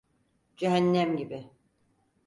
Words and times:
Cehennem 0.57 1.17
gibi. 1.17 1.49